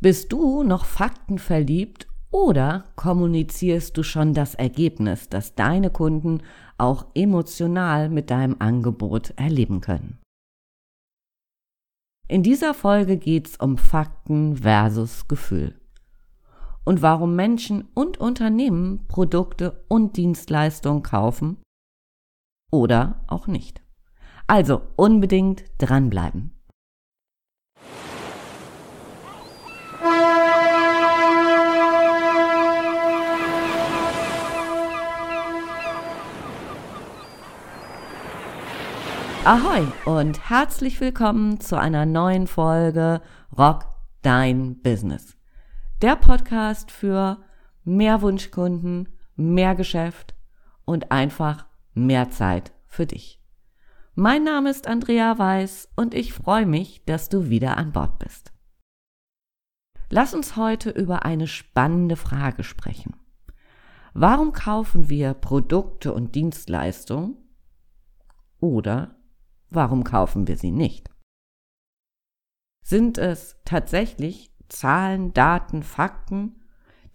[0.00, 6.42] Bist du noch faktenverliebt oder kommunizierst du schon das Ergebnis, das deine Kunden
[6.76, 10.18] auch emotional mit deinem Angebot erleben können?
[12.28, 15.80] In dieser Folge geht's um Fakten versus Gefühl
[16.84, 21.62] und warum Menschen und Unternehmen Produkte und Dienstleistungen kaufen
[22.70, 23.82] oder auch nicht.
[24.46, 26.55] Also unbedingt dranbleiben.
[39.46, 43.22] Ahoi und herzlich willkommen zu einer neuen Folge
[43.56, 43.84] Rock
[44.20, 45.36] Dein Business.
[46.02, 47.38] Der Podcast für
[47.84, 50.34] mehr Wunschkunden, mehr Geschäft
[50.84, 53.40] und einfach mehr Zeit für dich.
[54.16, 58.52] Mein Name ist Andrea Weiß und ich freue mich, dass du wieder an Bord bist.
[60.10, 63.14] Lass uns heute über eine spannende Frage sprechen.
[64.12, 67.36] Warum kaufen wir Produkte und Dienstleistungen
[68.58, 69.15] oder
[69.70, 71.10] Warum kaufen wir sie nicht?
[72.82, 76.62] Sind es tatsächlich Zahlen, Daten, Fakten,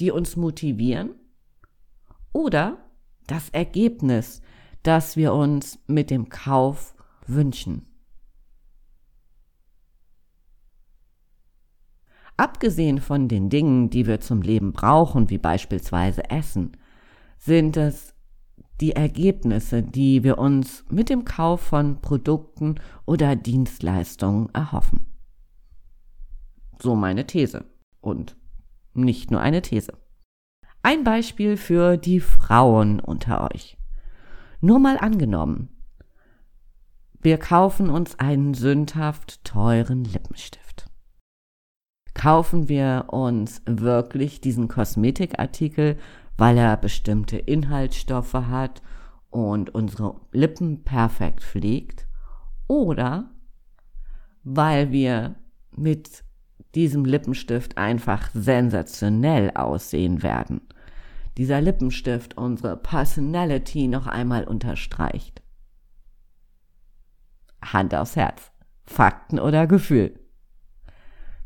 [0.00, 1.14] die uns motivieren?
[2.32, 2.90] Oder
[3.26, 4.42] das Ergebnis,
[4.82, 6.94] das wir uns mit dem Kauf
[7.26, 7.86] wünschen?
[12.36, 16.76] Abgesehen von den Dingen, die wir zum Leben brauchen, wie beispielsweise Essen,
[17.38, 18.14] sind es
[18.80, 25.06] die Ergebnisse, die wir uns mit dem Kauf von Produkten oder Dienstleistungen erhoffen.
[26.80, 27.64] So meine These.
[28.00, 28.36] Und
[28.94, 29.92] nicht nur eine These.
[30.82, 33.76] Ein Beispiel für die Frauen unter euch.
[34.62, 35.68] Nur mal angenommen,
[37.20, 40.86] wir kaufen uns einen sündhaft teuren Lippenstift.
[42.14, 45.98] Kaufen wir uns wirklich diesen Kosmetikartikel,
[46.40, 48.80] weil er bestimmte Inhaltsstoffe hat
[49.28, 52.06] und unsere Lippen perfekt pflegt
[52.66, 53.30] oder
[54.42, 55.34] weil wir
[55.70, 56.24] mit
[56.74, 60.62] diesem Lippenstift einfach sensationell aussehen werden.
[61.36, 65.42] Dieser Lippenstift unsere Personality noch einmal unterstreicht.
[67.62, 68.50] Hand aufs Herz.
[68.86, 70.18] Fakten oder Gefühl?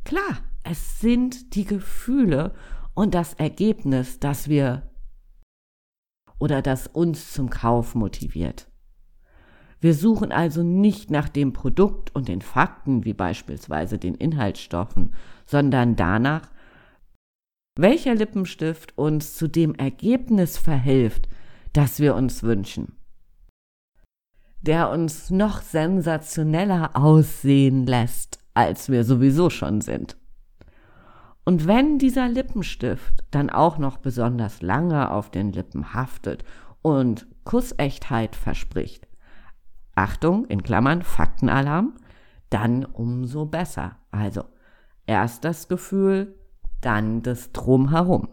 [0.04, 2.54] Klar, es sind die Gefühle
[2.94, 4.82] und das Ergebnis, das wir
[6.38, 8.69] oder das uns zum Kauf motiviert.
[9.81, 15.94] Wir suchen also nicht nach dem Produkt und den Fakten, wie beispielsweise den Inhaltsstoffen, sondern
[15.94, 16.50] danach,
[17.77, 21.28] welcher Lippenstift uns zu dem Ergebnis verhilft,
[21.72, 22.97] das wir uns wünschen.
[24.62, 30.16] Der uns noch sensationeller aussehen lässt, als wir sowieso schon sind.
[31.44, 36.44] Und wenn dieser Lippenstift dann auch noch besonders lange auf den Lippen haftet
[36.81, 39.06] und Kussechtheit verspricht,
[39.94, 41.94] Achtung, in Klammern, Faktenalarm,
[42.50, 43.97] dann umso besser.
[44.10, 44.44] Also
[45.06, 46.34] erst das Gefühl,
[46.81, 48.28] dann das Drumherum.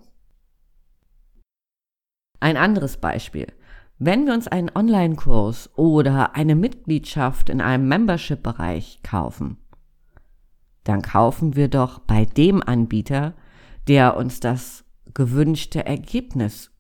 [2.40, 3.48] Ein anderes Beispiel.
[4.00, 9.58] Wenn wir uns einen Online-Kurs oder eine Mitgliedschaft in einem Membership-Bereich kaufen,
[10.84, 13.34] dann kaufen wir doch bei dem Anbieter,
[13.88, 14.84] der uns das
[15.14, 16.72] gewünschte Ergebnis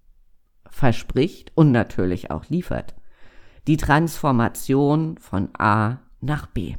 [0.69, 2.95] verspricht und natürlich auch liefert.
[3.67, 6.75] Die Transformation von A nach B.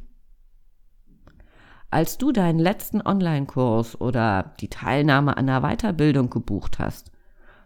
[1.89, 7.11] Als du deinen letzten Online-Kurs oder die Teilnahme an einer Weiterbildung gebucht hast,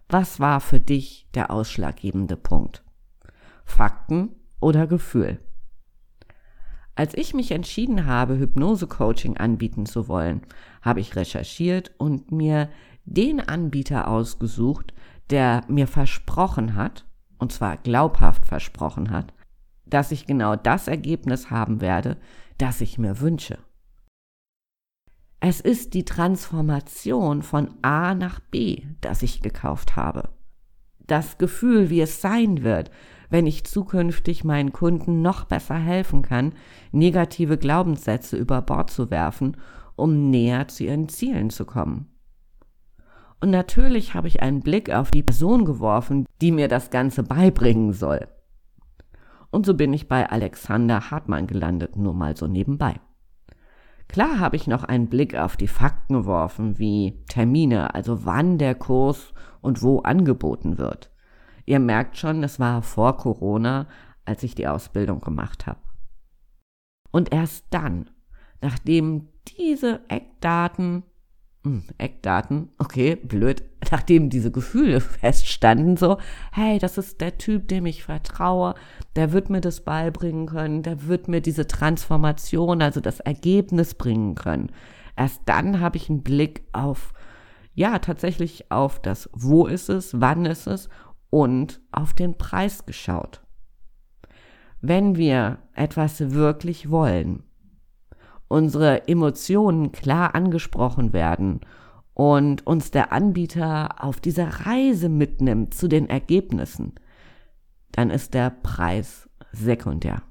[0.09, 2.83] was war für dich der ausschlaggebende Punkt?
[3.63, 5.39] Fakten oder Gefühl?
[6.97, 10.41] Als ich mich entschieden habe, Hypnose-Coaching anbieten zu wollen,
[10.81, 12.69] habe ich recherchiert und mir
[13.05, 14.95] den Anbieter ausgesucht,
[15.29, 17.05] der mir versprochen hat,
[17.37, 19.31] und zwar glaubhaft versprochen hat,
[19.85, 22.17] dass ich genau das Ergebnis haben werde,
[22.57, 23.59] das ich mir wünsche.
[25.39, 30.29] Es ist die Transformation von A nach B, das ich gekauft habe.
[31.05, 32.89] Das Gefühl, wie es sein wird,
[33.29, 36.53] wenn ich zukünftig meinen Kunden noch besser helfen kann,
[36.91, 39.57] negative Glaubenssätze über Bord zu werfen,
[39.95, 42.07] um näher zu ihren Zielen zu kommen.
[43.39, 47.93] Und natürlich habe ich einen Blick auf die Person geworfen, die mir das Ganze beibringen
[47.93, 48.27] soll.
[49.51, 52.99] Und so bin ich bei Alexander Hartmann gelandet, nur mal so nebenbei.
[54.07, 58.73] Klar habe ich noch einen Blick auf die Fakten geworfen, wie Termine, also wann der
[58.73, 61.11] Kurs und wo angeboten wird.
[61.67, 63.87] Ihr merkt schon, es war vor Corona,
[64.25, 65.79] als ich die Ausbildung gemacht habe.
[67.11, 68.09] Und erst dann,
[68.61, 71.03] nachdem diese Eckdaten
[71.67, 73.61] hm, Eckdaten, okay, blöd,
[73.91, 76.17] nachdem diese Gefühle feststanden, so,
[76.53, 78.73] hey, das ist der Typ, dem ich vertraue,
[79.17, 84.35] der wird mir das beibringen können, der wird mir diese Transformation, also das Ergebnis bringen
[84.35, 84.71] können.
[85.17, 87.13] Erst dann habe ich einen Blick auf,
[87.73, 90.87] ja, tatsächlich auf das, wo ist es, wann ist es
[91.37, 93.43] und auf den Preis geschaut.
[94.81, 97.43] Wenn wir etwas wirklich wollen,
[98.47, 101.61] unsere Emotionen klar angesprochen werden
[102.15, 106.95] und uns der Anbieter auf dieser Reise mitnimmt zu den Ergebnissen,
[107.91, 110.23] dann ist der Preis sekundär.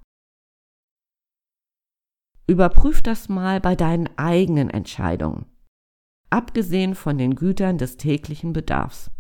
[2.48, 5.46] Überprüf das mal bei deinen eigenen Entscheidungen.
[6.30, 9.12] Abgesehen von den Gütern des täglichen Bedarfs.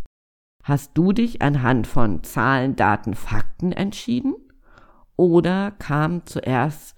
[0.66, 4.34] Hast du dich anhand von Zahlen, Daten, Fakten entschieden?
[5.14, 6.96] Oder kam zuerst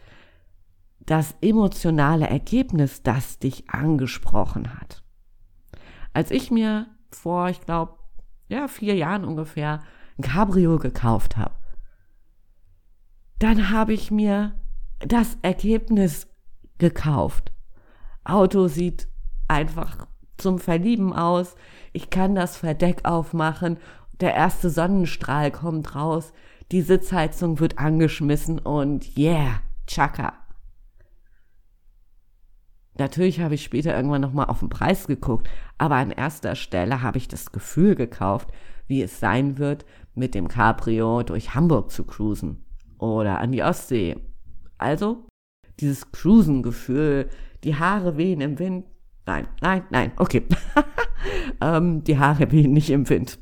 [1.01, 5.03] das emotionale Ergebnis, das dich angesprochen hat.
[6.15, 7.99] Als ich mir vor, ich glaube,
[8.49, 9.83] ja, vier Jahren ungefähr
[10.17, 11.55] ein Cabrio gekauft habe,
[13.39, 14.59] dann habe ich mir
[15.01, 16.27] das Ergebnis
[16.79, 17.53] gekauft.
[18.25, 19.09] Auto sieht
[19.47, 20.07] einfach
[20.39, 21.55] zum Verlieben aus.
[21.93, 23.79] Ich kann das Verdeck aufmachen.
[24.21, 26.33] Der erste Sonnenstrahl kommt raus.
[26.73, 30.35] Die Sitzheizung wird angeschmissen und yeah, Chaka.
[32.99, 35.49] Natürlich habe ich später irgendwann nochmal auf den Preis geguckt,
[35.79, 38.51] aber an erster Stelle habe ich das Gefühl gekauft,
[38.89, 42.65] wie es sein wird, mit dem Cabrio durch Hamburg zu cruisen
[42.99, 44.17] oder an die Ostsee.
[44.79, 45.27] Also
[45.81, 47.29] dieses Cruisen-Gefühl,
[47.65, 48.85] die Haare wehen im Wind.
[49.29, 50.47] Nein, nein, nein, okay.
[51.61, 53.39] ähm, die Haare wehen nicht im Wind.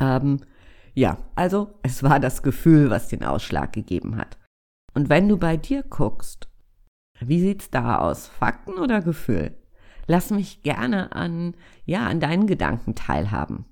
[0.00, 0.40] Ähm,
[0.92, 4.38] ja, also es war das Gefühl, was den Ausschlag gegeben hat.
[4.92, 6.48] Und wenn du bei dir guckst,
[7.20, 8.26] wie sieht's da aus?
[8.26, 9.56] Fakten oder Gefühl?
[10.08, 11.54] Lass mich gerne an,
[11.84, 13.66] ja, an deinen Gedanken teilhaben.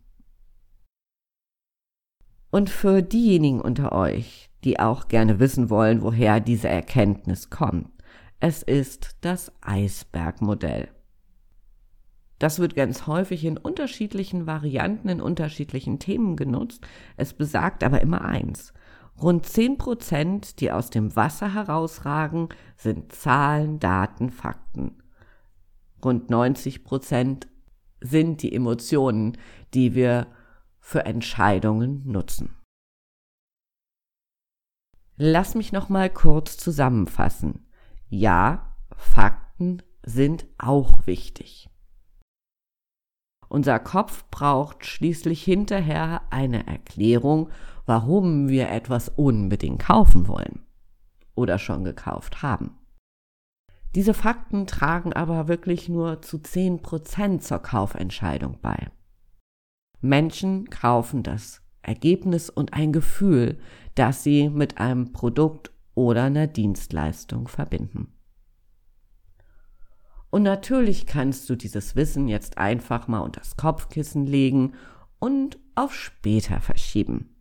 [2.53, 7.91] Und für diejenigen unter euch, die auch gerne wissen wollen, woher diese Erkenntnis kommt,
[8.39, 10.89] es ist das Eisbergmodell.
[12.41, 16.85] Das wird ganz häufig in unterschiedlichen Varianten, in unterschiedlichen Themen genutzt.
[17.19, 18.73] Es besagt aber immer eins.
[19.21, 25.03] Rund 10 Prozent, die aus dem Wasser herausragen, sind Zahlen, Daten, Fakten.
[26.03, 27.47] Rund 90 Prozent
[28.01, 29.37] sind die Emotionen,
[29.75, 30.27] die wir
[30.79, 32.57] für Entscheidungen nutzen.
[35.17, 37.67] Lass mich noch mal kurz zusammenfassen.
[38.09, 41.70] Ja, Fakten sind auch wichtig.
[43.51, 47.51] Unser Kopf braucht schließlich hinterher eine Erklärung,
[47.85, 50.61] warum wir etwas unbedingt kaufen wollen
[51.35, 52.79] oder schon gekauft haben.
[53.97, 58.87] Diese Fakten tragen aber wirklich nur zu 10% zur Kaufentscheidung bei.
[60.01, 63.59] Menschen kaufen das Ergebnis und ein Gefühl,
[63.97, 68.13] das sie mit einem Produkt oder einer Dienstleistung verbinden.
[70.31, 74.75] Und natürlich kannst du dieses Wissen jetzt einfach mal unter das Kopfkissen legen
[75.19, 77.35] und auf später verschieben.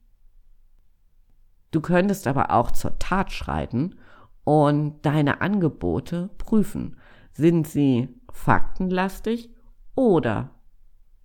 [1.72, 3.96] Du könntest aber auch zur Tat schreiten
[4.44, 6.98] und deine Angebote prüfen.
[7.32, 9.52] Sind sie faktenlastig
[9.96, 10.50] oder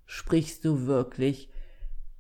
[0.05, 1.49] sprichst du wirklich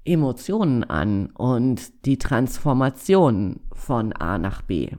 [0.04, 4.96] Emotionen an und die Transformation von A nach B?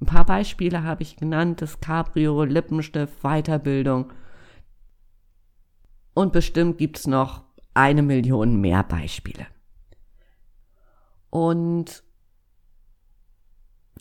[0.00, 4.12] Ein paar Beispiele habe ich genannt, das Cabrio, Lippenstift, Weiterbildung.
[6.14, 9.46] Und bestimmt gibt es noch eine Million mehr Beispiele.
[11.30, 12.02] Und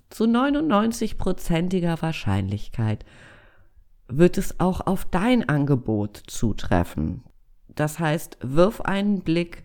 [0.10, 3.06] zu 99-prozentiger Wahrscheinlichkeit
[4.08, 7.24] wird es auch auf dein Angebot zutreffen.
[7.68, 9.64] Das heißt, wirf einen Blick,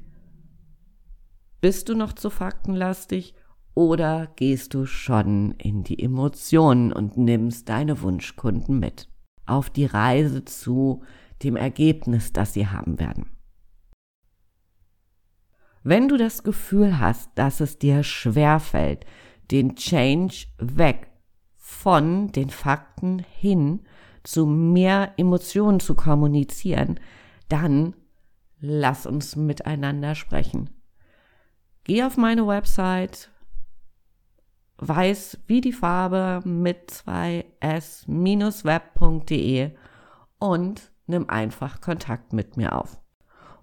[1.61, 3.35] bist du noch zu faktenlastig
[3.81, 9.09] oder gehst du schon in die Emotionen und nimmst deine Wunschkunden mit
[9.47, 11.03] auf die Reise zu
[11.43, 13.31] dem Ergebnis, das sie haben werden?
[15.83, 19.07] Wenn du das Gefühl hast, dass es dir schwerfällt,
[19.51, 21.09] den Change weg
[21.57, 23.81] von den Fakten hin
[24.25, 27.01] zu mehr Emotionen zu kommunizieren,
[27.49, 27.97] dann
[28.61, 30.69] lass uns miteinander sprechen.
[31.85, 33.30] Geh auf meine Website
[34.81, 39.71] weiß wie die Farbe mit 2s-web.de
[40.39, 43.01] und nimm einfach Kontakt mit mir auf.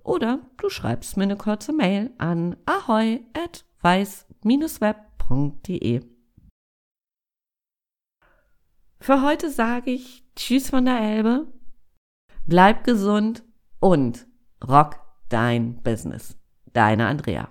[0.04, 6.02] Oder du schreibst mir eine kurze Mail an ahoy at weiß-web.de.
[9.00, 11.46] Für heute sage ich Tschüss von der Elbe.
[12.46, 13.46] Bleib gesund
[13.80, 14.28] und
[14.66, 16.38] rock dein Business.
[16.74, 17.48] Deine Andrea.